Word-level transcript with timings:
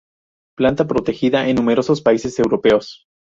Planta 0.57 0.87
protegida 0.87 1.47
en 1.47 1.57
numerosos 1.57 2.01
países 2.01 2.39
europeos. 2.39 3.05